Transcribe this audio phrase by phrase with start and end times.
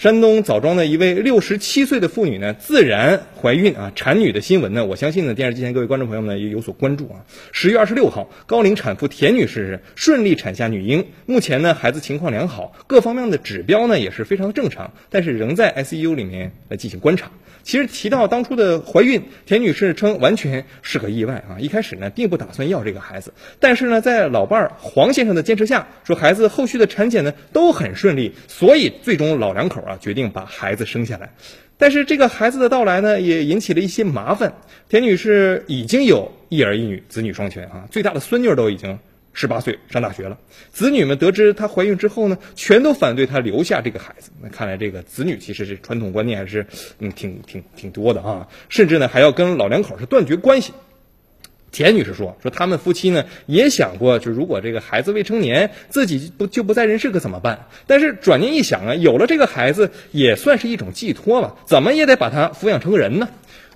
[0.00, 7.20] 山东枣庄的一位六十七岁的妇女呢，自然怀孕啊，产女的新闻呢，我相信呢，电视机前各位观众朋友们呢也有所关注啊。
[7.52, 17.30] 十月二十六号，高龄产妇田女士顺利产下女婴，目前呢，孩子情况良好，各方面的指标呢也是非常的正常，但是仍在 ICU 里面来进行观察。
[17.62, 31.32] 其实提到当初的怀孕，田女士称完全是个意外啊，一开始呢并不打算要这个孩子，但是呢在老伴儿黄先生的坚持下，说孩子后续的产检呢都很顺利，所以最终老两口啊决定把孩子生下来。
[31.76, 34.52] 但是这个孩子的到来呢也引起了一些麻烦，
[34.88, 38.98] 田女士已经有一儿一女，子女双全啊，最大的孙女都已经。
[39.32, 40.36] 十八岁上大学了，
[40.72, 44.32] 子女们得知她怀孕之后呢，全都反对她留下这个孩子。
[44.42, 46.66] 那看来这个子女其实是传统观念还是
[46.98, 50.72] 嗯挺挺挺多的啊，甚至呢还要跟老两口是断绝关系。
[51.72, 57.66] 田女士说说他们夫妻呢也想过，就如果这个孩子未成年，自己不就不在人世可怎么办？
[57.86, 63.28] 但是转念一想啊，有了这个孩子也算是一种寄托吧，怎么也得把他抚养成人呢。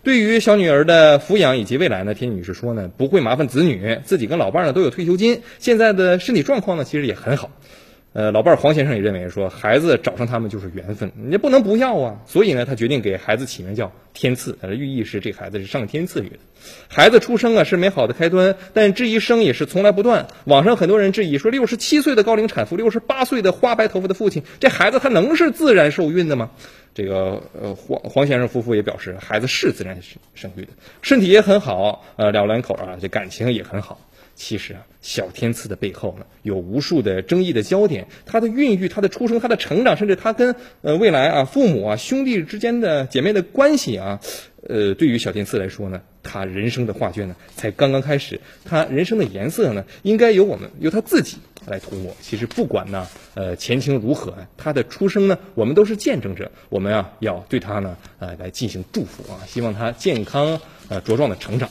[0.03, 7.51] 对于小女儿的抚养以及未来呢，田女士说呢，不会麻烦子女，自己跟老伴呢都有退休金，现在的身体状况呢其实也很好。
[8.15, 12.21] 呃，老伴儿黄先生也认为说，孩子找上他们就是缘分，你不能不要啊。
[12.27, 16.37] 所以呢，他决定给孩子起名叫天赐，寓意是这孩子是上天赐予的。
[16.87, 20.29] 孩子出生啊是美好的开端，但质疑声也是从来不断。
[20.45, 26.53] 网上很多人质疑说，六十七岁的高龄产妇，六十八岁的花白头发的父亲，这孩子他能是自然受孕的吗？
[26.95, 30.69] 这个呃黄黄先生夫妇也表示，孩子是自然生生育的，
[31.03, 33.99] 身体也很好，呃，老两口啊，这感情也很好。
[34.35, 44.21] 其实啊，小天赐的背后呢，有无数的争议的焦点，他的孕育、他的出生、他的成长，甚至他跟呃未来啊父母啊兄弟之间的姐妹的关系啊，
[44.69, 51.39] 呃，对于小天赐来说呢，他人生的画卷呢才刚刚开始，他人生的颜色呢，应该由我们由他自己。
[51.67, 52.15] 来涂抹。
[52.21, 56.53] 其实不管呢，呃，前情如何，他的出生呢，我们都是见证者。
[56.69, 60.61] 我们啊，要对他呢，呃，来进行祝福啊，希望他健康
[60.91, 61.71] 呃茁壮的成长。